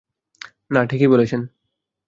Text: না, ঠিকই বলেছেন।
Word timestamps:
না, 0.71 0.81
ঠিকই 0.85 1.07
বলেছেন। 1.07 1.41